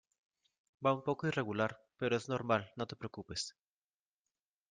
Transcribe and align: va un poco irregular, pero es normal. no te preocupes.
va 0.83 0.93
un 0.95 1.03
poco 1.03 1.27
irregular, 1.27 1.79
pero 1.95 2.15
es 2.17 2.27
normal. 2.27 2.71
no 2.75 2.87
te 2.87 2.95
preocupes. 2.95 3.55